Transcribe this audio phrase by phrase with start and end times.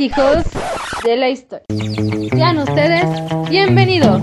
[0.00, 0.44] hijos
[1.04, 1.66] de la historia?
[2.30, 3.04] Sean ustedes
[3.50, 4.22] bienvenidos.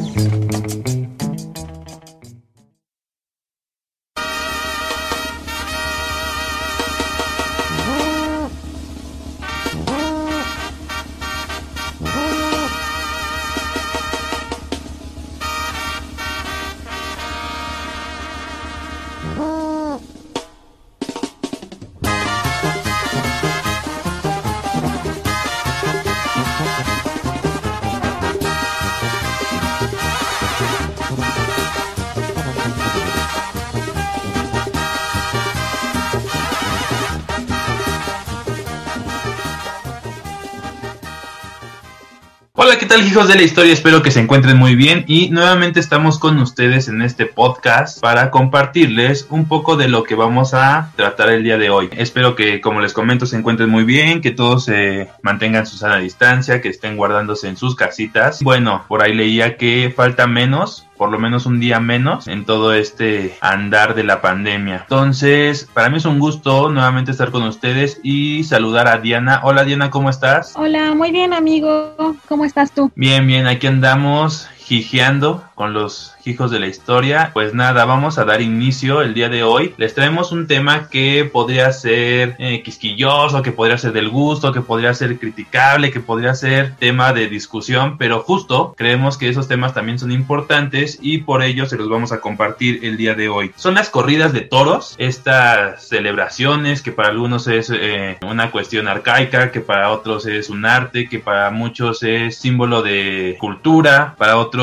[42.88, 43.73] Tal hijos de la historia?
[43.73, 48.31] Espero que se encuentren muy bien y nuevamente estamos con ustedes en este podcast para
[48.31, 51.89] compartirles un poco de lo que vamos a tratar el día de hoy.
[51.97, 55.97] Espero que, como les comento, se encuentren muy bien, que todos se mantengan su sana
[55.97, 58.41] distancia, que estén guardándose en sus casitas.
[58.41, 62.73] Bueno, por ahí leía que falta menos por lo menos un día menos en todo
[62.73, 64.81] este andar de la pandemia.
[64.81, 69.42] Entonces, para mí es un gusto nuevamente estar con ustedes y saludar a Diana.
[69.44, 70.53] Hola Diana, ¿cómo estás?
[70.56, 72.16] Hola, muy bien amigo.
[72.28, 72.92] ¿Cómo estás tú?
[72.95, 77.31] Bien, bien, aquí andamos jijeando con los hijos de la historia.
[77.33, 79.73] Pues nada, vamos a dar inicio el día de hoy.
[79.77, 84.59] Les traemos un tema que podría ser eh, quisquilloso, que podría ser del gusto, que
[84.59, 89.73] podría ser criticable, que podría ser tema de discusión, pero justo creemos que esos temas
[89.73, 93.53] también son importantes y por ello se los vamos a compartir el día de hoy.
[93.55, 99.49] Son las corridas de toros, estas celebraciones que para algunos es eh, una cuestión arcaica,
[99.53, 104.56] que para otros es un arte, que para muchos es símbolo de cultura, para otros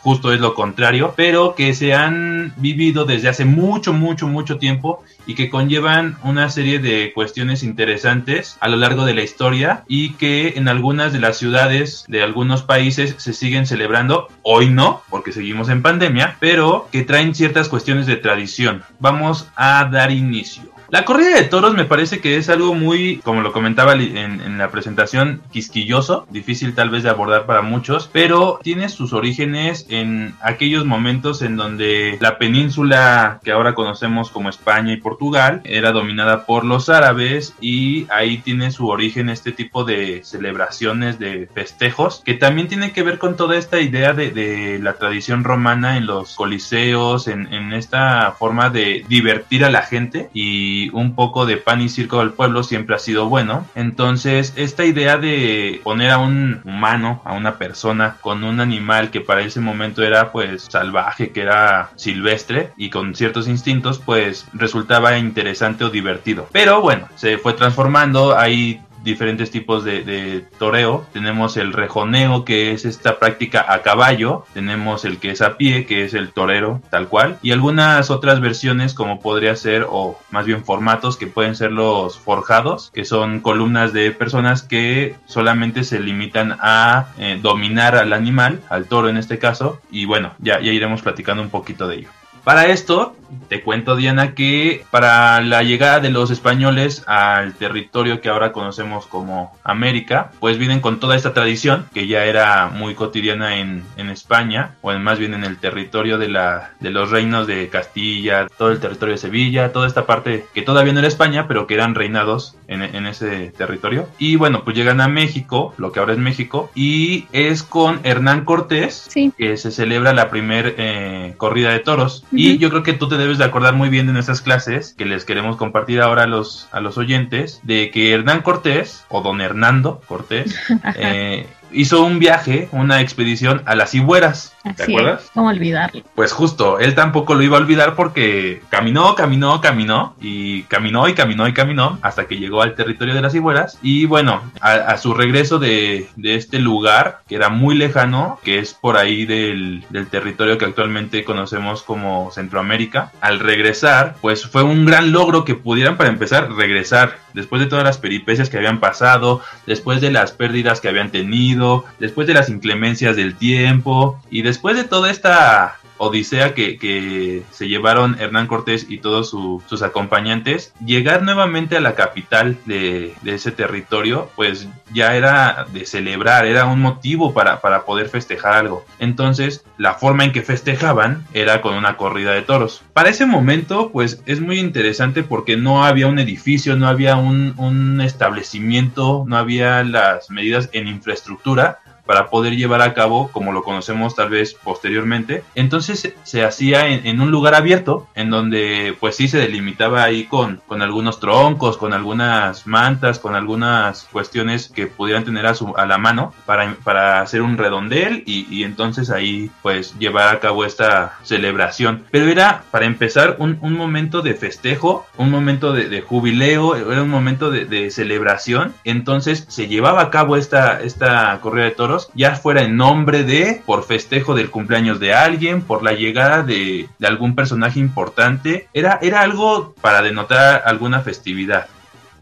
[0.00, 5.02] justo es lo contrario, pero que se han vivido desde hace mucho, mucho, mucho tiempo
[5.26, 10.14] y que conllevan una serie de cuestiones interesantes a lo largo de la historia y
[10.14, 15.32] que en algunas de las ciudades de algunos países se siguen celebrando, hoy no, porque
[15.32, 18.82] seguimos en pandemia, pero que traen ciertas cuestiones de tradición.
[19.00, 20.75] Vamos a dar inicio.
[20.88, 24.70] La corrida de toros me parece que es algo muy, como lo comentaba en, la
[24.70, 30.84] presentación, quisquilloso, difícil tal vez de abordar para muchos, pero tiene sus orígenes en aquellos
[30.84, 36.64] momentos en donde la península que ahora conocemos como España y Portugal era dominada por
[36.64, 42.68] los árabes y ahí tiene su origen este tipo de celebraciones, de festejos, que también
[42.68, 47.52] tiene que ver con toda esta idea de, la tradición romana en los coliseos, en,
[47.52, 52.18] en esta forma de divertir a la gente y un poco de pan y circo
[52.20, 53.66] del pueblo siempre ha sido bueno.
[53.74, 59.20] Entonces, esta idea de poner a un humano, a una persona, con un animal que
[59.20, 65.18] para ese momento era pues salvaje, que era silvestre y con ciertos instintos, pues resultaba
[65.18, 66.48] interesante o divertido.
[66.52, 71.06] Pero bueno, se fue transformando, hay diferentes tipos de, toreo.
[71.14, 74.44] Tenemos el rejoneo, que es esta práctica a caballo.
[74.52, 77.38] Tenemos el que es a pie, que es el torero, tal cual.
[77.40, 82.18] Y algunas otras versiones, como podría ser, o más bien formatos, que pueden ser los
[82.18, 88.60] forjados, que son columnas de personas que solamente se limitan a eh, dominar al animal,
[88.68, 89.80] al toro en este caso.
[89.90, 92.08] Y bueno, ya, ya iremos platicando un poquito de ello.
[92.46, 93.16] Para esto,
[93.48, 99.06] te cuento Diana que para la llegada de los españoles al territorio que ahora conocemos
[99.06, 104.70] como América, pues vienen con toda esta tradición que ya era muy cotidiana en, España,
[104.82, 108.78] o más bien en el territorio de, la, de los reinos de Castilla, todo el
[108.78, 112.56] territorio de Sevilla, toda esta parte que todavía no era España, pero que eran reinados
[112.68, 114.08] en, ese territorio.
[114.18, 118.44] Y bueno, pues llegan a México, lo que ahora es México, y es con Hernán
[118.44, 122.24] Cortés que se celebra la primer eh, corrida de toros.
[122.32, 125.04] Y yo creo que tú te debes de acordar muy bien de nuestras clases, que
[125.04, 129.40] les queremos compartir ahora a los, a los oyentes, de que Hernán Cortés, o don
[129.40, 130.54] Hernando Cortés,
[130.96, 134.55] eh, hizo un viaje, una expedición a las Cibueras.
[134.74, 135.30] ¿Te acuerdas?
[135.34, 136.02] ¿Cómo olvidarlo?
[136.14, 141.14] Pues justo, él tampoco lo iba a olvidar porque caminó, caminó, caminó y caminó y
[141.14, 143.78] caminó y caminó hasta que llegó al territorio de las Cibueras.
[143.82, 148.96] Y bueno, a, su regreso de, este lugar, que era muy lejano, que es por
[148.96, 155.12] ahí del, del territorio que actualmente conocemos como Centroamérica, al regresar, pues fue un gran
[155.12, 160.00] logro que pudieran para empezar regresar después de todas las peripecias que habían pasado, después
[160.00, 164.84] de las pérdidas que habían tenido, después de las inclemencias del tiempo y después de
[164.84, 171.76] toda esta odisea que, que se llevaron Hernán Cortés y todos sus acompañantes, llegar nuevamente
[171.76, 177.60] a la capital de, ese territorio, pues ya era de celebrar, era un motivo para,
[177.60, 178.84] para poder festejar algo.
[178.98, 182.82] Entonces, la forma en que festejaban era con una corrida de toros.
[182.92, 188.00] Para ese momento, pues es muy interesante porque no había un edificio, no había un
[188.00, 194.14] establecimiento, no había las medidas en infraestructura para poder llevar a cabo como lo conocemos
[194.14, 195.42] tal vez posteriormente.
[195.54, 200.60] Entonces se hacía en, un lugar abierto en donde pues sí se delimitaba ahí con,
[200.66, 205.86] con algunos troncos, con algunas mantas, con algunas cuestiones que pudieran tener a, su, a
[205.86, 210.64] la mano para, para hacer un redondel y, y, entonces ahí pues llevar a cabo
[210.64, 212.04] esta celebración.
[212.10, 217.10] Pero era para empezar un, un momento de festejo, un momento de, jubileo, era un
[217.10, 218.74] momento de, de, celebración.
[218.84, 223.62] Entonces se llevaba a cabo esta, esta corrida de toros ya fuera en nombre de,
[223.64, 228.98] por festejo del cumpleaños de alguien, por la llegada de, de algún personaje importante, era,
[229.02, 231.66] era algo para denotar alguna festividad.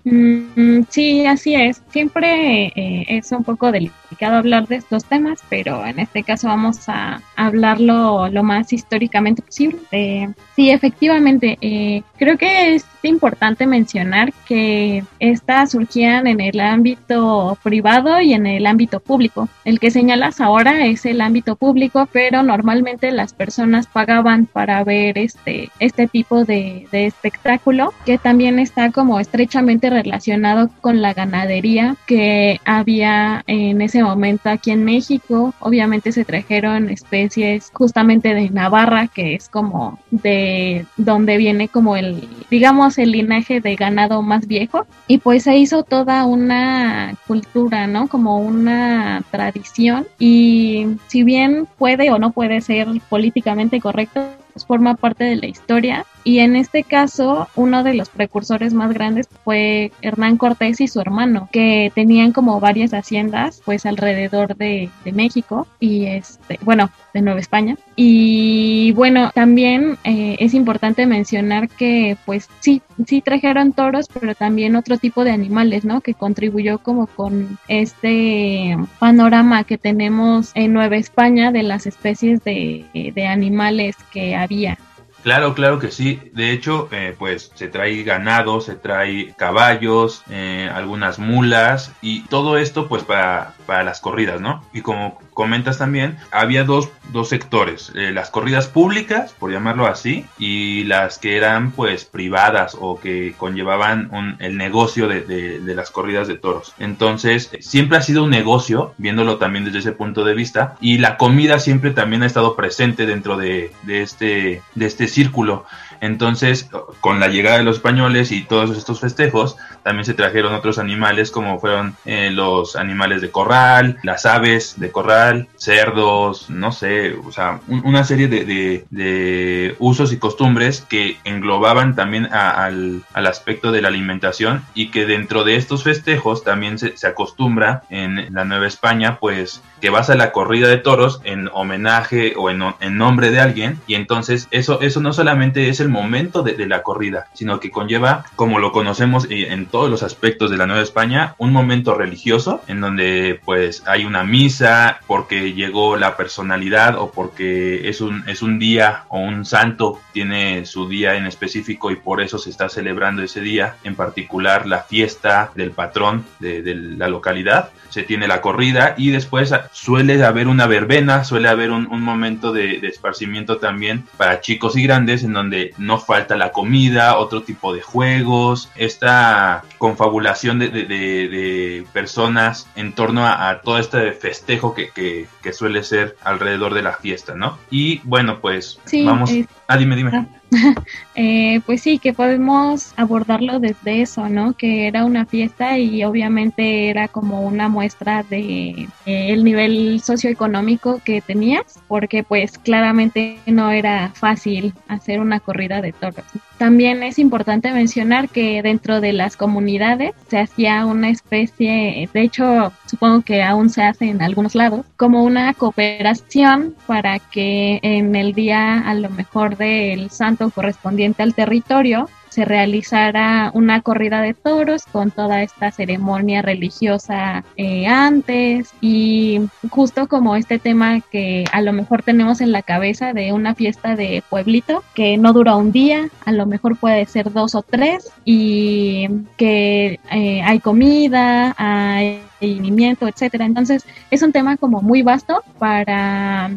[0.05, 1.83] Mm, sí, así es.
[1.91, 6.89] Siempre eh, es un poco delicado hablar de estos temas, pero en este caso vamos
[6.89, 9.79] a hablarlo lo más históricamente posible.
[9.91, 17.59] Eh, sí, efectivamente, eh, creo que es importante mencionar que estas surgían en el ámbito
[17.63, 19.49] privado y en el ámbito público.
[19.65, 25.19] El que señalas ahora es el ámbito público, pero normalmente las personas pagaban para ver
[25.19, 31.97] este, este tipo de, de espectáculo, que también está como estrechamente relacionado con la ganadería
[32.07, 35.55] que había en ese momento aquí en México.
[35.61, 42.29] Obviamente se trajeron especies justamente de Navarra, que es como de donde viene como el,
[42.51, 44.87] digamos, el linaje de ganado más viejo.
[45.09, 48.09] Y pues se hizo toda una cultura, ¿no?
[48.09, 50.07] Como una tradición.
[50.19, 54.21] Y si bien puede o no puede ser políticamente correcto,
[54.67, 56.07] forma parte de la historia.
[56.23, 61.01] Y en este caso, uno de los precursores más grandes fue Hernán Cortés y su
[61.01, 67.23] hermano, que tenían como varias haciendas, pues alrededor de, de México y este, bueno, de
[67.23, 67.77] Nueva España.
[67.97, 74.77] Y bueno, también eh, es importante mencionar que pues sí, sí trajeron toros, pero también
[74.77, 76.01] otro tipo de animales, ¿no?
[76.01, 83.13] Que contribuyó como con este panorama que tenemos en Nueva España de las especies de,
[83.15, 84.79] de animales que había.
[85.25, 86.21] Claro, claro que sí.
[86.35, 92.59] De hecho, eh, pues se trae ganado, se trae caballos, eh, algunas mulas y todo
[92.59, 94.63] esto pues para, para las corridas, ¿no?
[94.75, 100.27] Y como comentas también, había dos, dos sectores, eh, las corridas públicas, por llamarlo así,
[100.39, 105.91] y las que eran pues privadas o que conllevaban el negocio de, de, de, las
[105.91, 106.75] corridas de toros.
[106.79, 111.17] Entonces, siempre ha sido un negocio, viéndolo también desde ese punto de vista, y la
[111.17, 115.65] comida siempre también ha estado presente dentro de, de este, de este círculo.
[116.01, 116.69] Entonces,
[117.01, 121.31] con la llegada de los españoles y todos estos festejos, también se trajeron otros animales
[121.31, 127.31] como fueron eh, los animales de corral, las aves de corral, cerdos, no sé, o
[127.31, 133.73] sea, un, una serie de, de, usos y costumbres que englobaban también al, al, aspecto
[133.73, 138.45] de la alimentación y que dentro de estos festejos también se, se acostumbra en la
[138.45, 142.97] Nueva España, pues que vas a la corrida de toros en homenaje o en, en
[142.97, 143.79] nombre de alguien.
[143.87, 147.71] Y entonces eso, eso no solamente es el momento de, de, la corrida, sino que
[147.71, 152.63] conlleva, como lo conocemos en todos los aspectos de la Nueva España, un momento religioso
[152.67, 158.43] en donde pues hay una misa porque llegó la personalidad o porque es un, es
[158.43, 162.69] un día o un santo tiene su día en específico y por eso se está
[162.69, 167.71] celebrando ese día, en particular la fiesta del patrón de, de la localidad.
[167.91, 172.53] Se tiene la corrida y después suele haber una verbena, suele haber un, un momento
[172.53, 177.43] de, de, esparcimiento también para chicos y grandes en donde no falta la comida, otro
[177.43, 184.13] tipo de juegos, esta confabulación de, de, de personas en torno a, a, todo este
[184.13, 187.59] festejo que, que, que, suele ser alrededor de la fiesta, ¿no?
[187.71, 189.31] Y bueno, pues sí, vamos...
[189.31, 190.27] Eh, ah, dime, dime.
[191.15, 194.55] eh, pues sí, que podemos abordarlo desde eso, ¿no?
[194.55, 201.01] Que era una fiesta y obviamente era como una muestra de eh, el nivel socioeconómico
[201.05, 206.25] que tenías, porque pues claramente no era fácil hacer una corrida de toros.
[206.59, 212.73] También es importante mencionar que dentro de las comunidades se hacía una especie, de hecho
[212.87, 218.35] supongo que aún se hace en algunos lados, como una cooperación para que en el
[218.35, 224.87] día a lo mejor del santo correspondiente al territorio se realizara una corrida de toros
[224.91, 231.73] con toda esta ceremonia religiosa eh, antes y justo como este tema que a lo
[231.73, 236.09] mejor tenemos en la cabeza de una fiesta de pueblito que no dura un día,
[236.25, 243.45] a lo mejor puede ser dos o tres y que eh, hay comida, hay etcétera.
[243.45, 246.51] Entonces, es un tema como muy vasto para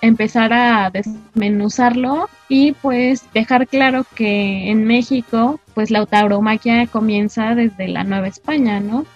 [0.00, 5.21] empezar a desmenuzarlo y pues dejar claro que en México,
[5.74, 9.06] pues la tauromaquia comienza desde la Nueva España, ¿no?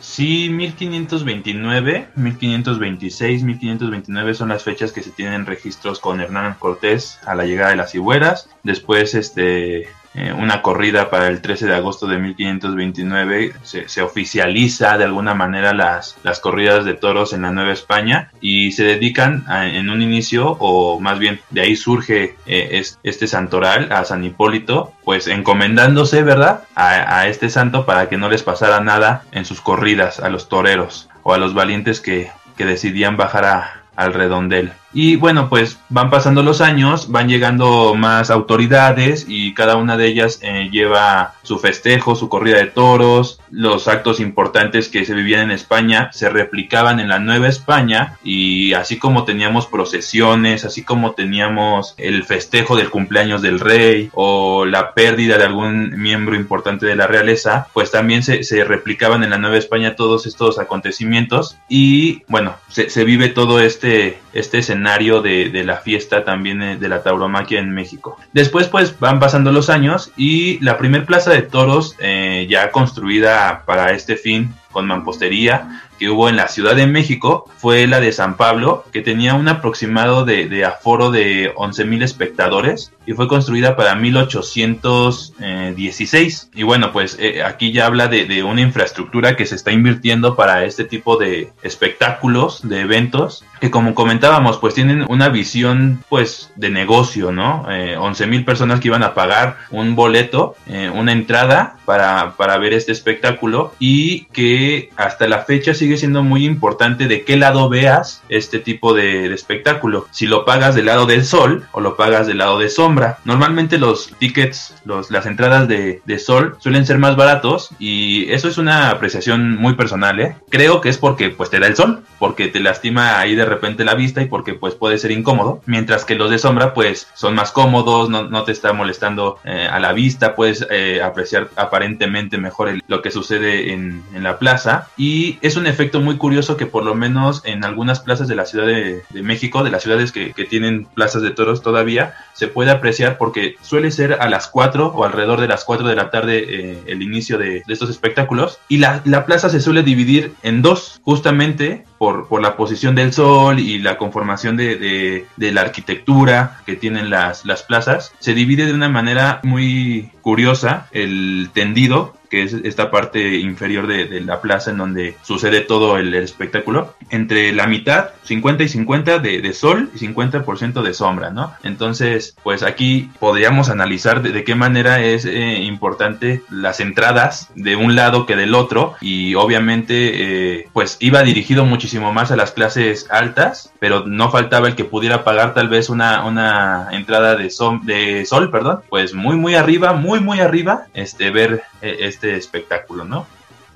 [0.00, 7.34] Sí, 1529, 1526, 1529 son las fechas que se tienen registros con Hernán Cortés a
[7.34, 8.48] la llegada de las Cibueras.
[8.62, 13.52] Después, este, eh, una corrida para el 13 de agosto de 1529.
[13.62, 18.72] Se, oficializa de alguna manera las, las corridas de toros en la Nueva España y
[18.72, 24.04] se dedican en un inicio, o más bien de ahí surge eh, este santoral a
[24.04, 29.22] San Hipólito, pues encomendándose, ¿verdad?, a, a este santo para que no les pasara nada
[29.32, 33.80] en sus corridas a los toreros o a los valientes que, que decidían bajar a,
[33.96, 34.72] al redondel.
[34.92, 40.06] Y bueno, pues van pasando los años, van llegando más autoridades y cada una de
[40.08, 45.42] ellas eh, lleva su festejo, su corrida de toros, los actos importantes que se vivían
[45.42, 51.12] en España se replicaban en la Nueva España y así como teníamos procesiones, así como
[51.12, 56.96] teníamos el festejo del cumpleaños del rey o la pérdida de algún miembro importante de
[56.96, 61.56] la realeza, pues también se, replicaban en la Nueva España todos estos acontecimientos.
[61.68, 66.88] Y bueno, se, se vive todo este, este escenario de, la fiesta también eh, de
[66.88, 68.16] la tauromaquia en México.
[68.32, 73.64] Después pues van pasando los años y la primer plaza de toros eh, ya construida
[73.66, 78.12] para este fin con mampostería que hubo en la Ciudad de México fue la de
[78.12, 83.94] San Pablo, que tenía un aproximado de, aforo de 11.000 espectadores y fue construida para
[83.96, 86.52] 1816.
[86.54, 90.64] Y bueno, pues eh, aquí ya habla de, una infraestructura que se está invirtiendo para
[90.64, 96.70] este tipo de espectáculos, de eventos, que como comentábamos, pues tienen una visión pues de
[96.70, 97.66] negocio, ¿no?
[97.70, 102.72] Eh, 11.000 personas que iban a pagar un boleto, eh, una entrada para, para ver
[102.72, 108.22] este espectáculo y que hasta la fecha sigue siendo muy importante de qué lado veas
[108.28, 110.06] este tipo de, espectáculo.
[110.10, 113.18] Si lo pagas del lado del sol o lo pagas del lado de sombra.
[113.24, 118.58] Normalmente los tickets, los, las entradas de, sol suelen ser más baratos y eso es
[118.58, 120.20] una apreciación muy personal.
[120.20, 120.36] ¿eh?
[120.50, 123.84] Creo que es porque pues te da el sol, porque te lastima ahí de repente
[123.84, 125.62] la vista y porque pues puede ser incómodo.
[125.66, 129.78] Mientras que los de sombra pues son más cómodos, no, te está molestando eh, a
[129.80, 135.38] la vista, puedes eh, apreciar aparentemente mejor lo que sucede en, en la plaza y
[135.42, 138.66] es un efecto muy curioso que por lo menos en algunas plazas de la Ciudad
[138.66, 143.56] de, México, de las ciudades que, tienen plazas de toros todavía, se puede apreciar porque
[143.60, 147.02] suele ser a las 4 o alrededor de las 4 de la tarde eh, el
[147.02, 152.40] inicio de, estos espectáculos y la, plaza se suele dividir en dos, justamente por, por
[152.40, 157.62] la posición del sol y la conformación de, de, la arquitectura que tienen las, las
[157.62, 163.86] plazas, se divide de una manera muy curiosa el tendido que es esta parte inferior
[163.86, 169.18] de, la plaza en donde sucede todo el, espectáculo, entre la mitad, 50 y 50
[169.18, 171.52] de, sol y 50% de sombra, ¿no?
[171.64, 177.96] Entonces, pues aquí podríamos analizar de, qué manera es eh, importante las entradas de un
[177.96, 183.06] lado que del otro y obviamente eh, pues iba dirigido muchísimo más a las clases
[183.10, 188.26] altas, pero no faltaba el que pudiera pagar tal vez una, una entrada de, de
[188.26, 193.26] sol, perdón, pues muy muy arriba, muy muy arriba, este ver este espectáculo, ¿no?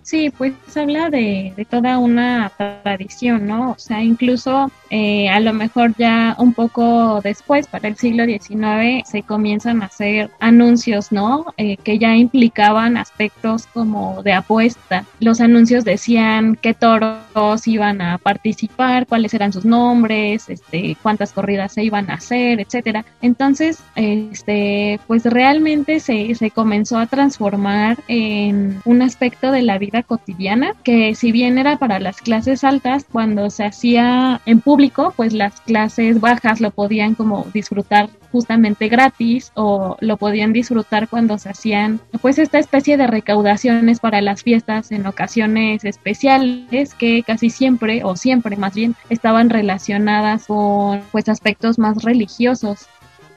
[0.02, 3.70] Sí, pues habla de, de, toda una tradición, ¿no?
[3.70, 9.02] O sea, incluso eh, a lo mejor ya un poco después, para el siglo XIX,
[9.04, 11.46] se comienzan a hacer anuncios, ¿no?
[11.56, 15.04] Eh, que ya implicaban aspectos como de apuesta.
[15.18, 21.72] Los anuncios decían qué toros iban a participar, cuáles eran sus nombres, este, cuántas corridas
[21.72, 23.04] se iban a hacer, etcétera.
[23.20, 30.04] Entonces, este, pues realmente se, se comenzó a transformar en un aspecto de la vida
[30.04, 34.83] cotidiana, que si bien era para las clases altas, cuando se hacía en público,
[35.16, 41.38] pues las clases bajas lo podían como disfrutar justamente gratis o lo podían disfrutar cuando
[41.38, 47.50] se hacían pues esta especie de recaudaciones para las fiestas en ocasiones especiales que casi
[47.50, 52.88] siempre o siempre más bien estaban relacionadas con pues aspectos más religiosos.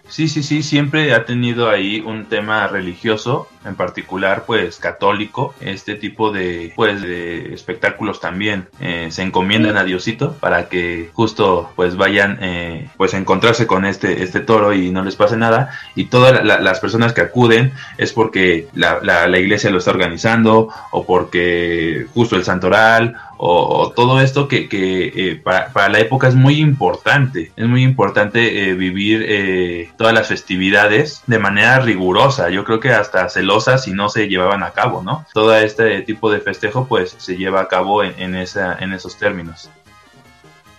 [0.10, 5.54] Sí, sí, sí, siempre ha tenido ahí un tema religioso, en particular, pues católico.
[5.60, 11.72] Este tipo de, pues, de espectáculos también eh, se encomiendan a Diosito para que justo,
[11.76, 15.72] pues, vayan, eh, pues, encontrarse con este, este toro y no les pase nada.
[15.96, 21.06] Y todas las personas que acuden es porque la, la, iglesia lo está organizando o
[21.06, 26.60] porque justo el santoral o, todo esto que, que eh, para, la época es muy
[26.60, 27.52] importante.
[27.56, 32.50] Es muy importante eh, vivir todas las festividades de manera rigurosa.
[32.50, 35.26] Yo creo que hasta celosa si no se llevaban a cabo, ¿no?
[35.34, 39.70] Todo este tipo de festejo pues se lleva a cabo en, esa, en esos términos.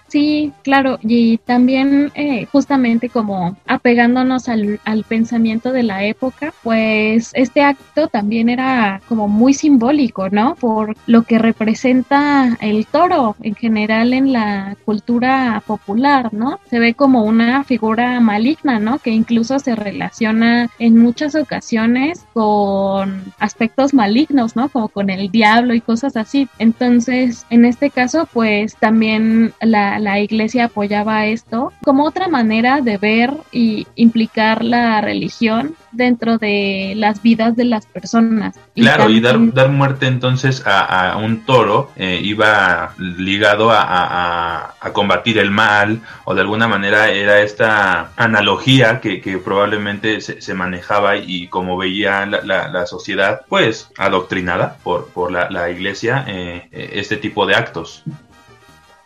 [0.09, 7.31] Sí, claro, y también eh, justamente como apegándonos al, al, pensamiento de la época, pues
[7.35, 10.55] este acto también era como muy simbólico, ¿no?
[10.55, 16.59] Por lo que representa el toro en general en la cultura popular, ¿no?
[16.71, 18.99] Se ve como una figura maligna, ¿no?
[19.01, 24.71] Que incluso se relaciona en muchas ocasiones con aspectos malignos, ¿no?
[24.71, 26.49] Como con el diablo y cosas así.
[26.59, 32.99] Entonces, en este caso, pues también la la, iglesia apoyaba esto como otra manera de
[32.99, 38.59] ver y implicar la religión dentro de las vidas de las personas.
[38.75, 45.51] Claro, y, dar, dar muerte entonces a, un toro eh, iba ligado a, combatir el
[45.51, 52.27] mal o de alguna manera era esta analogía que, probablemente se, manejaba y como veía
[52.27, 58.05] la, sociedad pues adoctrinada por, por la, iglesia eh, este tipo de actos.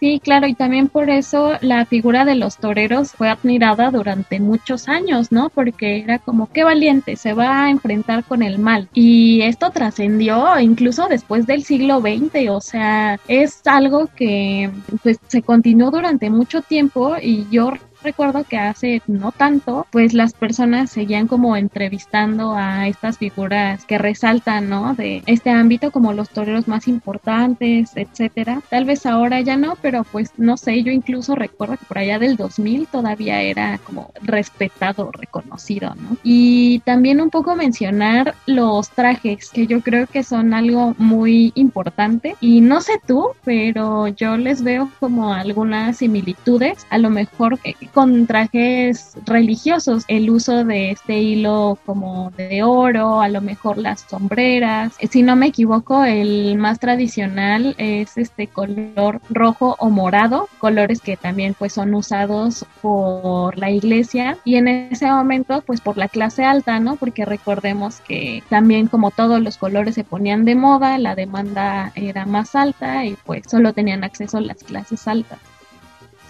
[0.03, 4.89] Sí, claro, y también por eso la figura de los toreros fue admirada durante muchos
[4.89, 5.49] años, ¿no?
[5.49, 8.89] Porque era como, qué valiente, se va a enfrentar con el mal.
[8.95, 14.73] Y esto trascendió incluso después del siglo XX, o sea, es algo que
[15.05, 17.71] pues se continuó durante mucho tiempo y yo
[18.03, 23.99] recuerdo que hace no tanto, pues las personas seguían como entrevistando a estas figuras que
[23.99, 24.95] resaltan, ¿no?
[24.95, 28.63] De este ámbito como los toreros más importantes, etcétera.
[28.69, 32.19] Tal vez ahora ya no, pero pues no sé, yo incluso recuerdo que por allá
[32.19, 36.17] del 2000 todavía era como respetado, reconocido, ¿no?
[36.23, 42.37] Y también un poco mencionar los trajes, que yo creo que son algo muy importante.
[42.41, 47.59] Y no sé tú, pero yo les veo como algunas similitudes, a lo mejor
[47.93, 54.01] con trajes religiosos, el uso de este hilo como de oro, a lo mejor las
[54.09, 54.95] sombreras.
[55.11, 61.17] Si no me equivoco, el más tradicional es este color rojo o morado, colores que
[61.17, 66.45] también pues son usados por la iglesia y en ese momento pues por la clase
[66.45, 66.97] alta, ¿no?
[66.97, 72.27] Porque recordemos que también como todos los colores se ponían de moda, la demanda era
[72.27, 75.39] más alta y pues solo tenían acceso las clases altas.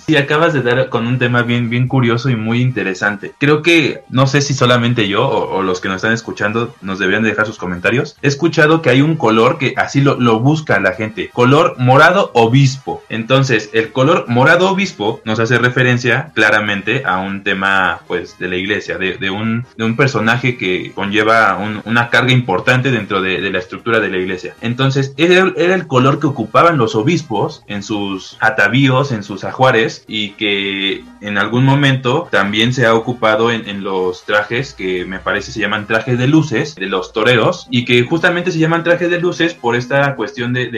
[0.06, 3.32] Sí, acabas de dar con un tema bien, bien curioso y muy interesante.
[3.38, 7.22] Creo que, no sé si solamente yo o, los que nos están escuchando nos deberían
[7.22, 8.16] dejar sus comentarios.
[8.20, 11.30] He escuchado que hay un color que así lo, lo busca la gente.
[11.32, 13.02] Color morado obispo.
[13.08, 18.56] Entonces, el color morado obispo nos hace referencia claramente a un tema, pues, de la
[18.56, 23.58] iglesia, de, de, un, de un personaje que conlleva una carga importante dentro de, la
[23.58, 24.54] estructura de la iglesia.
[24.60, 30.30] Entonces, era el color que ocupaban los obispos en sus atavíos, en sus ajuares y
[30.30, 35.60] que en algún momento también se ha ocupado en, los trajes que me parece se
[35.60, 39.54] llaman trajes de luces de los toreros y que justamente se llaman trajes de luces
[39.54, 40.70] por esta cuestión de,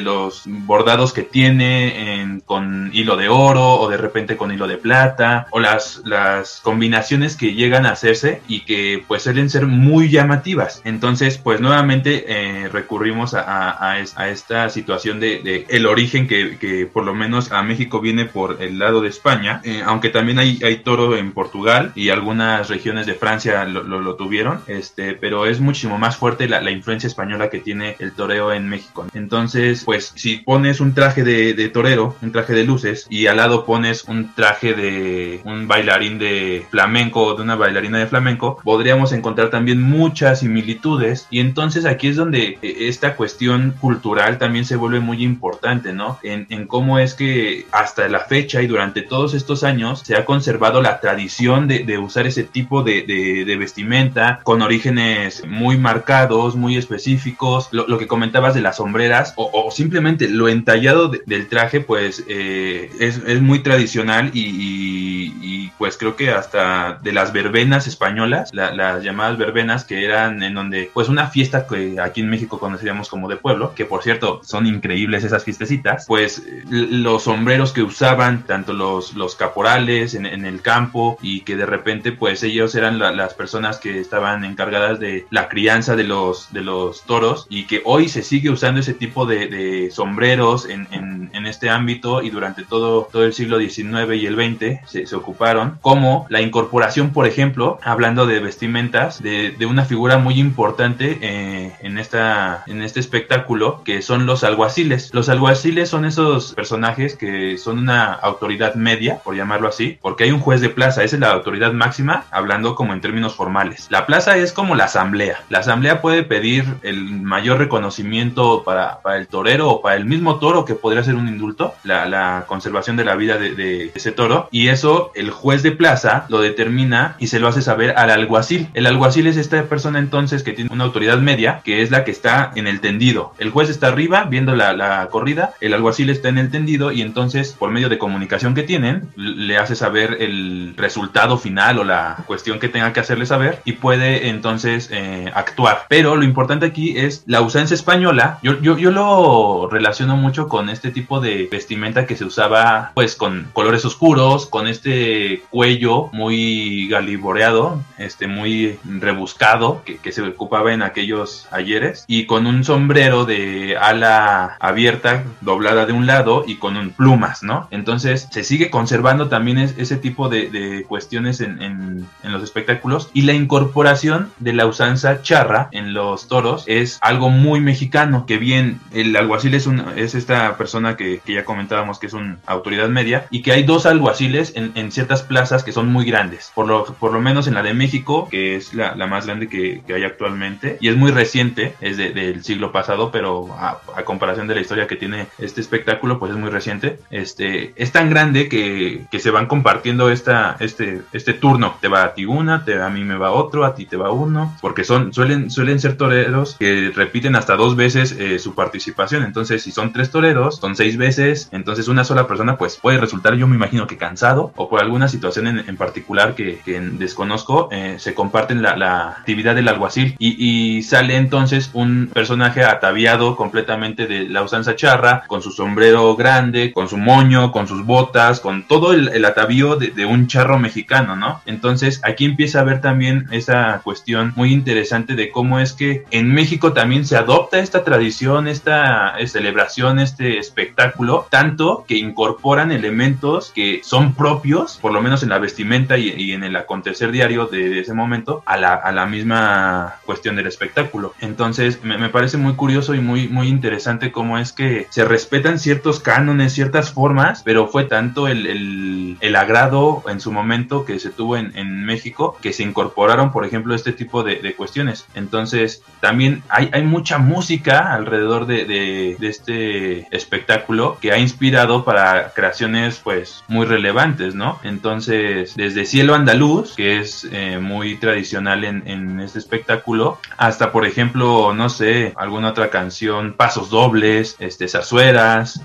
[0.00, 5.46] los bordados que tiene con hilo de oro o de repente con hilo de plata
[5.50, 10.80] o las, las combinaciones que llegan a hacerse y que pues suelen ser muy llamativas.
[10.84, 17.14] Entonces pues nuevamente eh, recurrimos a, esta situación de, el origen que, que por lo
[17.14, 21.14] menos a México viene por por el lado de España, eh, aunque también hay, toro
[21.14, 26.48] en Portugal y algunas regiones de Francia lo, tuvieron, este, pero es muchísimo más fuerte
[26.48, 29.06] la, influencia española que tiene el toreo en México.
[29.12, 33.36] Entonces, pues si pones un traje de, de, torero, un traje de luces, y al
[33.36, 38.58] lado pones un traje de un bailarín de flamenco o de una bailarina de flamenco,
[38.64, 44.64] podríamos encontrar también muchas similitudes y entonces aquí es donde eh, esta cuestión cultural también
[44.64, 46.18] se vuelve muy importante, ¿no?
[46.22, 50.24] En, en cómo es que hasta la fecha y durante todos estos años se ha
[50.24, 57.68] conservado la tradición de, usar ese tipo de, vestimenta con orígenes muy marcados, muy específicos.
[57.72, 63.42] Lo, que comentabas de las sombreras o, simplemente lo entallado del traje, pues eh, es,
[63.42, 70.04] muy tradicional y, pues creo que hasta de las verbenas españolas, las llamadas verbenas que
[70.04, 73.86] eran en donde pues una fiesta que aquí en México conoceríamos como de pueblo, que
[73.86, 80.14] por cierto son increíbles esas fiestecitas, pues los sombreros que usaban tanto los, los caporales
[80.14, 85.00] en, el campo y que de repente pues ellos eran las personas que estaban encargadas
[85.00, 88.94] de la crianza de los, de los toros y que hoy se sigue usando ese
[88.94, 94.26] tipo de, sombreros en, en, este ámbito y durante todo, todo el siglo XIX y
[94.26, 99.66] el XX se, se ocuparon, como la incorporación, por ejemplo, hablando de vestimentas, de, de
[99.66, 105.10] una figura muy importante eh, en, esta, en este espectáculo, que son los alguaciles.
[105.12, 110.32] Los alguaciles son esos personajes que son una autoridad media, por llamarlo así, porque hay
[110.32, 113.86] un juez de plaza, esa es la autoridad máxima, hablando como en términos formales.
[113.90, 115.42] La plaza es como la asamblea.
[115.48, 120.38] La asamblea puede pedir el mayor reconocimiento para, para el torero o para el mismo
[120.38, 124.68] toro que podría ser un indulto, la, conservación de la vida de, ese toro, y
[124.68, 128.68] eso el juez de plaza lo determina y se lo hace saber al alguacil.
[128.74, 132.10] El alguacil es esta persona entonces que tiene una autoridad media, que es la que
[132.10, 133.32] está en el tendido.
[133.38, 137.02] El juez está arriba viendo la, la corrida, el alguacil está en el tendido y
[137.02, 142.18] entonces por medio de comunicación que tienen le hace saber el resultado final o la
[142.26, 145.86] cuestión que tenga que hacerle saber y puede entonces eh, actuar.
[145.88, 148.38] Pero lo importante aquí es la ausencia española.
[148.42, 153.16] Yo, yo, yo lo relaciono mucho con este tipo de vestimenta que se usaba pues
[153.16, 160.72] con colores oscuros, con este cuello muy galiboreado, este muy rebuscado que, que se ocupaba
[160.72, 166.56] en aquellos ayeres y con un sombrero de ala abierta doblada de un lado y
[166.56, 167.66] con un plumas, ¿no?
[167.70, 173.32] Entonces se sigue conservando también ese tipo de, cuestiones en, en, los espectáculos y la
[173.32, 179.16] incorporación de la usanza charra en los toros es algo muy mexicano, que bien el
[179.16, 183.26] alguacil es, un, es esta persona que, que ya comentábamos que es una autoridad media
[183.30, 186.84] y que hay dos alguaciles en, en, ciertas plazas que son muy grandes, por lo,
[186.84, 189.94] por lo menos en la de México, que es la, la más grande que, que,
[189.94, 194.46] hay actualmente y es muy reciente, es de, del siglo pasado, pero a, a, comparación
[194.46, 196.98] de la historia que tiene este espectáculo, pues es muy reciente.
[197.10, 201.76] Este, es tan grande que, que se van compartiendo esta, este, este turno.
[201.80, 204.10] Te va a ti una, te, a mí me va otro, a ti te va
[204.10, 209.22] uno, porque son, suelen, suelen ser toreros que repiten hasta dos veces eh, su participación.
[209.22, 213.34] Entonces, si son tres toreros, son seis veces, entonces una sola persona pues puede resultar,
[213.34, 216.58] yo me imagino que cansado o por alguna situación en, en particular que,
[216.92, 224.06] desconozco, eh, se comparten la, actividad del alguacil y, sale entonces un personaje ataviado completamente
[224.06, 228.66] de la usanza charra, con su sombrero grande, con su moño, con sus botas, con
[228.66, 231.42] todo el, atavío de, de un charro mexicano, ¿no?
[231.44, 236.32] Entonces aquí empieza a ver también esa cuestión muy interesante de cómo es que en
[236.32, 243.80] México también se adopta esta tradición, esta celebración, este espectáculo, tanto que incorporan elementos que
[243.84, 247.68] son propios, por lo menos en la vestimenta y, y en el acontecer diario de,
[247.68, 251.14] de ese momento, a la, a la, misma cuestión del espectáculo.
[251.20, 255.58] Entonces me, me, parece muy curioso y muy, muy interesante cómo es que se respetan
[255.58, 260.98] ciertos cánones, ciertas formas, pero fue tanto el, el, el agrado en su momento que
[260.98, 265.06] se tuvo en, en, México que se incorporaron, por ejemplo, este tipo de, de cuestiones.
[265.14, 270.59] Entonces también hay, hay mucha música alrededor de, de, de, este espectáculo
[271.00, 274.58] que ha inspirado para creaciones pues muy relevantes, ¿no?
[274.62, 281.52] Entonces, desde Cielo Andaluz, que es eh, muy tradicional en, este espectáculo, hasta por ejemplo,
[281.54, 284.66] no sé, alguna otra canción, pasos dobles, este,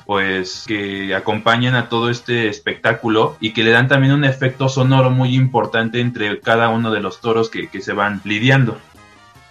[0.05, 5.09] pues que acompañan a todo este espectáculo y que le dan también un efecto sonoro
[5.09, 8.77] muy importante entre cada uno de los toros que se van lidiando.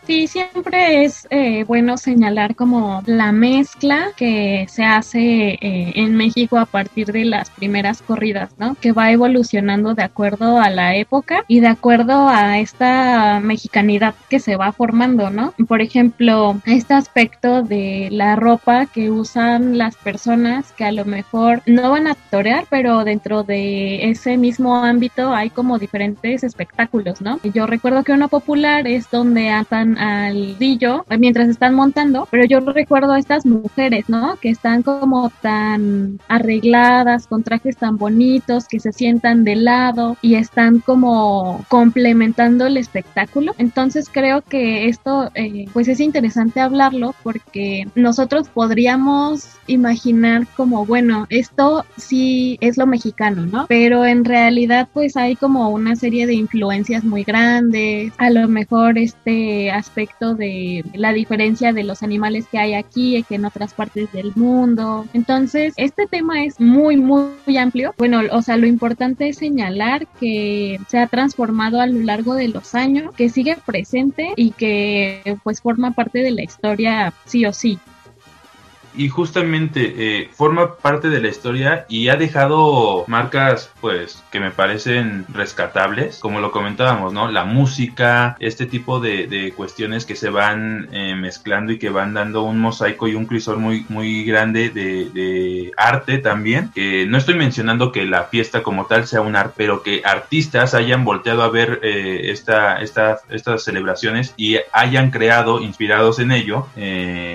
[0.06, 6.58] Sí, siempre es eh, bueno señalar como la mezcla que se hace eh, en México
[6.58, 8.74] a partir de las primeras corridas, ¿no?
[8.74, 14.40] Que va evolucionando de acuerdo a la época y de acuerdo a esta mexicanidad que
[14.40, 15.54] se va formando, ¿no?
[15.66, 21.62] Por ejemplo, este aspecto de la ropa que usan las personas que a lo mejor
[21.64, 27.40] no van a torear, pero dentro de ese mismo ámbito hay como diferentes espectáculos, ¿no?
[27.54, 32.60] Yo recuerdo que uno popular es donde atan al dillo mientras están montando, pero yo
[32.60, 34.36] recuerdo a estas mujeres, ¿no?
[34.36, 40.34] Que están como tan arregladas, con trajes tan bonitos, que se sientan de lado y
[40.34, 43.54] están como complementando el espectáculo.
[43.58, 51.26] Entonces creo que esto, eh, pues es interesante hablarlo porque nosotros podríamos imaginar como, bueno,
[51.30, 53.66] esto sí es lo mexicano, ¿no?
[53.68, 58.98] Pero en realidad pues hay como una serie de influencias muy grandes, a lo mejor
[58.98, 63.74] este aspecto de la diferencia de los animales que hay aquí y que en otras
[63.74, 65.06] partes del mundo.
[65.12, 67.94] Entonces, este tema es muy, muy, muy amplio.
[67.98, 72.48] Bueno, o sea, lo importante es señalar que se ha transformado a lo largo de
[72.48, 77.52] los años, que sigue presente y que pues forma parte de la historia sí o
[77.52, 77.78] sí.
[78.96, 84.50] Y justamente eh, forma parte de la historia y ha dejado marcas pues que me
[84.50, 87.30] parecen rescatables, como lo comentábamos, ¿no?
[87.30, 92.14] La música, este tipo de, de cuestiones que se van eh, mezclando y que van
[92.14, 96.70] dando un mosaico y un crisol muy, muy grande de, arte también,
[97.08, 101.04] no estoy mencionando que la fiesta como tal sea un arte, pero que artistas hayan
[101.04, 106.66] volteado a ver eh, esta, esta, estas celebraciones y hayan creado, inspirados en ello,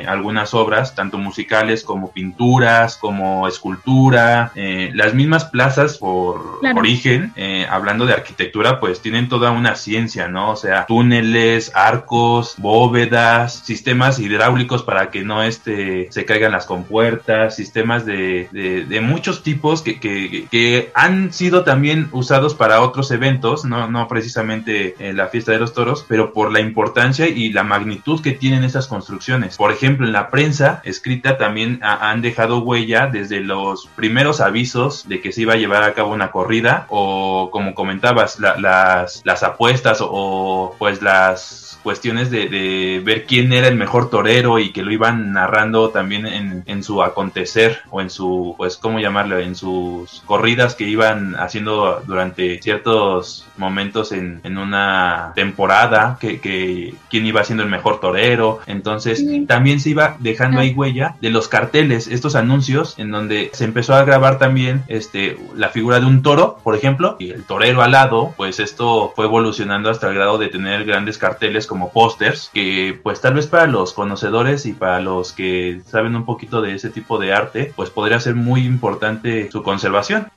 [0.08, 1.49] algunas obras, tanto musicales
[1.86, 9.02] como pinturas, como escultura, eh, las mismas plazas por origen, eh, hablando de arquitectura, pues
[9.02, 10.52] tienen toda una ciencia, ¿no?
[10.52, 17.56] O sea, túneles, arcos, bóvedas, sistemas hidráulicos para que no este, se caigan las compuertas,
[17.56, 23.12] sistemas de, de, de muchos tipos que, que, que, han sido también usados para otros
[23.12, 27.52] eventos, no, no precisamente en la fiesta de los toros, pero por la importancia y
[27.52, 29.58] la magnitud que tienen esas construcciones.
[29.58, 35.10] Por ejemplo, en la prensa escrita también ha, han dejado huella desde los primeros avisos
[35.10, 39.22] de que se iba a llevar a cabo una corrida o como comentabas, la, las,
[39.24, 44.72] las apuestas o pues las cuestiones de, de, ver quién era el mejor torero y
[44.72, 49.40] que lo iban narrando también en, en, su acontecer o en su, pues, ¿cómo llamarlo?
[49.40, 56.94] En sus corridas que iban haciendo durante ciertos momentos en, en una temporada, que, que,
[57.10, 58.60] quién iba siendo el mejor torero.
[58.68, 63.66] Entonces, también se iba dejando ahí huella de los carteles, estos anuncios en donde se
[63.66, 67.82] empezó a grabar también este, la figura de un toro, por ejemplo, y el torero
[67.82, 72.50] al lado, pues esto fue evolucionando hasta el grado de tener grandes carteles como pósters,
[72.54, 76.74] que pues tal vez para los conocedores y para los que saben un poquito de
[76.74, 80.28] ese tipo de arte, pues podría ser muy importante su conservación.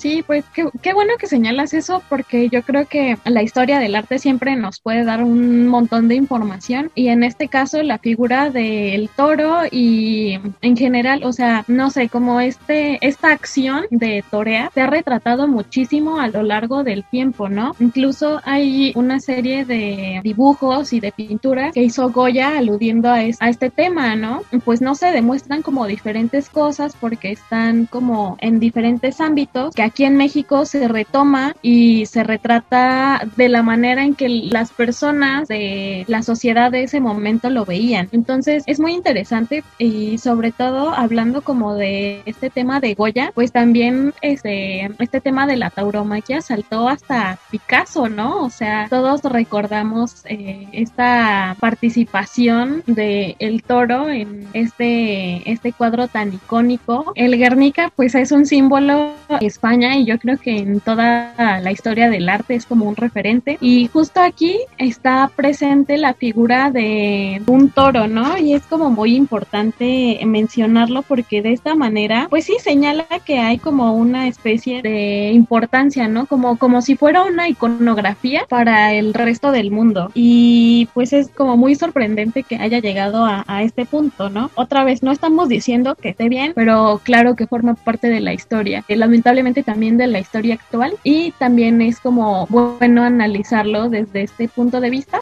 [0.00, 3.94] Sí, pues qué, qué, bueno que señalas eso porque yo creo que la historia del
[3.94, 8.48] arte siempre nos puede dar un montón de información y en este caso la figura
[8.48, 14.70] del toro y en general, o sea, no sé, como este, esta acción de torear
[14.72, 17.76] se ha retratado muchísimo a lo largo del tiempo, ¿no?
[17.78, 23.48] Incluso hay una serie de dibujos y de pinturas que hizo Goya aludiendo a, a
[23.50, 24.44] este tema, ¿no?
[24.64, 30.04] Pues no se demuestran como diferentes cosas porque están como en diferentes ámbitos que aquí
[30.04, 36.04] en México se retoma y se retrata de la manera en que las personas de
[36.06, 38.08] la sociedad de ese momento lo veían.
[38.12, 43.50] Entonces es muy interesante y sobre todo hablando como de este tema de Goya, pues
[43.50, 48.44] también este, este tema de la tauromaquia saltó hasta Picasso, ¿no?
[48.44, 56.32] O sea, todos recordamos eh, esta participación de el toro en este, este cuadro tan
[56.32, 57.12] icónico.
[57.16, 59.46] El Guernica pues es un símbolo de
[59.80, 63.56] España y yo creo que en toda la historia del arte es como un referente.
[63.60, 68.36] Y justo aquí está presente la figura de un toro, ¿no?
[68.38, 73.58] Y es como muy importante mencionarlo porque de esta manera, pues sí señala que hay
[73.58, 76.26] como una especie de importancia, ¿no?
[76.26, 80.10] Como, como si fuera una iconografía para el resto del mundo.
[80.14, 84.50] Y pues es como muy sorprendente que haya llegado a, a este punto, ¿no?
[84.54, 88.34] Otra vez, no estamos diciendo que esté bien, pero claro que forma parte de la
[88.34, 88.84] historia.
[88.86, 94.48] Que lamentablemente también de la historia actual y también es como bueno analizarlo desde este
[94.48, 95.20] punto de vista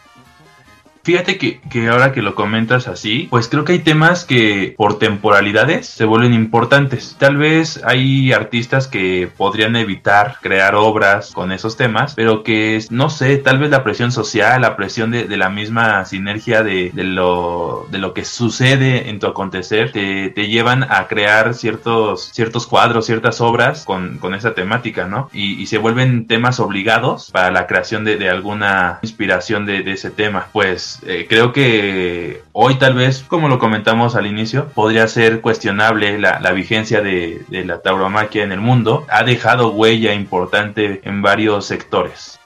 [1.03, 4.99] Fíjate que, que, ahora que lo comentas así, pues creo que hay temas que por
[4.99, 7.17] temporalidades se vuelven importantes.
[7.19, 13.11] Tal vez hay artistas que podrían evitar crear obras con esos temas, pero que no
[13.11, 17.05] sé, tal vez la presión social, la presión de, de la misma sinergia de, de,
[17.05, 22.67] lo, de lo que sucede en tu acontecer, te, te llevan a crear ciertos, ciertos
[22.67, 25.29] cuadros, ciertas obras con, con esa temática, ¿no?
[25.33, 29.93] Y, y, se vuelven temas obligados para la creación de, de alguna inspiración de, de
[29.93, 30.47] ese tema.
[30.53, 36.19] Pues eh, creo que hoy tal vez, como lo comentamos al inicio, podría ser cuestionable
[36.19, 39.07] la, vigencia de, de la tauromaquia en el mundo.
[39.09, 42.39] Ha dejado huella importante en varios sectores.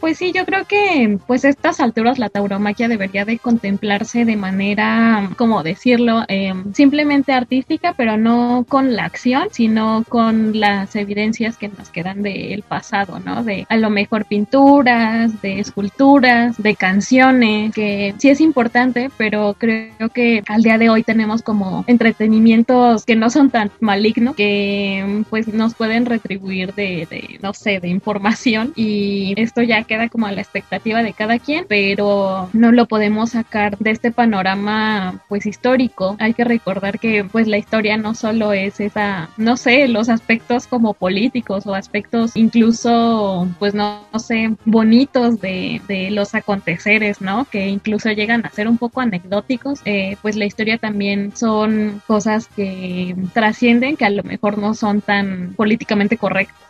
[0.00, 4.34] Pues sí, yo creo que pues a estas alturas la tauromaquia debería de contemplarse de
[4.34, 11.58] manera, como decirlo, eh, simplemente artística, pero no con la acción, sino con las evidencias
[11.58, 13.44] que nos quedan del pasado, ¿no?
[13.44, 20.08] De a lo mejor pinturas, de esculturas, de canciones, que sí es importante, pero creo
[20.08, 25.46] que al día de hoy tenemos como entretenimientos que no son tan malignos, que pues
[25.48, 30.32] nos pueden retribuir de, de no sé, de información y esto ya queda como a
[30.32, 36.14] la expectativa de cada quien, pero no lo podemos sacar de este panorama pues histórico.
[36.20, 40.68] Hay que recordar que pues la historia no solo es esa, no sé, los aspectos
[40.68, 45.80] como políticos o aspectos incluso pues no, sé, bonitos de,
[46.12, 47.46] los aconteceres, ¿no?
[47.46, 52.46] Que incluso llegan a ser un poco anecdóticos, eh, pues la historia también son cosas
[52.46, 56.69] que trascienden, que a lo mejor no son tan políticamente correctas.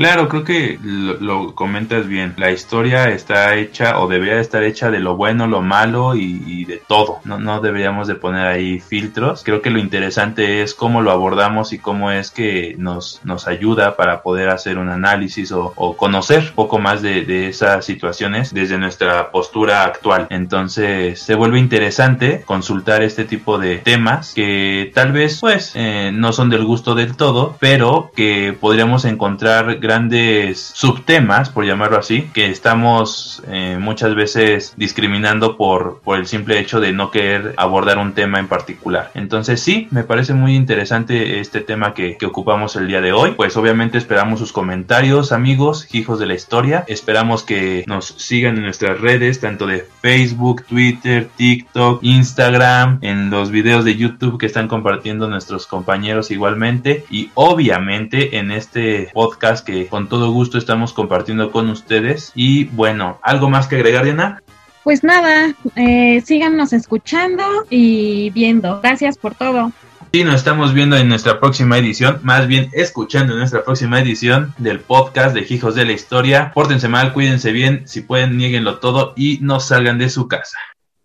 [0.00, 2.32] Claro, creo que lo, comentas bien.
[2.38, 6.78] La historia está hecha o debería estar hecha de lo bueno, lo malo y, de
[6.78, 7.18] todo.
[7.24, 9.42] No, deberíamos de poner ahí filtros.
[9.44, 13.94] Creo que lo interesante es cómo lo abordamos y cómo es que nos, nos ayuda
[13.96, 19.30] para poder hacer un análisis o, conocer un poco más de, esas situaciones desde nuestra
[19.30, 20.28] postura actual.
[20.30, 26.32] Entonces se vuelve interesante consultar este tipo de temas que tal vez pues eh, no
[26.32, 32.46] son del gusto del todo, pero que podríamos encontrar grandes subtemas, por llamarlo así, que
[32.46, 38.12] estamos eh, muchas veces discriminando por, por el simple hecho de no querer abordar un
[38.12, 39.10] tema en particular.
[39.14, 43.32] Entonces sí, me parece muy interesante este tema que, que ocupamos el día de hoy.
[43.32, 46.84] Pues obviamente esperamos sus comentarios, amigos, hijos de la historia.
[46.86, 53.50] Esperamos que nos sigan en nuestras redes, tanto de Facebook, Twitter, TikTok, Instagram, en los
[53.50, 59.86] videos de YouTube que están compartiendo nuestros compañeros igualmente y obviamente en este podcast que
[59.86, 62.32] con todo gusto estamos compartiendo con ustedes.
[62.34, 64.42] Y bueno, ¿algo más que agregar, Diana?
[64.82, 68.80] Pues nada, eh, síganos escuchando y viendo.
[68.80, 69.72] Gracias por todo.
[70.12, 74.52] Sí, nos estamos viendo en nuestra próxima edición, más bien escuchando en nuestra próxima edición
[74.58, 76.50] del podcast de Hijos de la Historia.
[76.52, 80.58] Pórtense mal, cuídense bien, si pueden, nieguenlo todo y no salgan de su casa.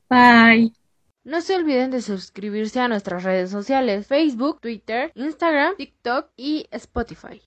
[0.09, 0.71] Bye.
[1.23, 7.41] No se olviden de suscribirse a nuestras redes sociales, Facebook, Twitter, Instagram, TikTok y Spotify.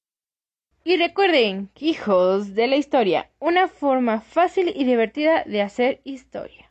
[0.88, 6.64] Y recuerden, hijos de la historia, una forma fácil y divertida de hacer historia.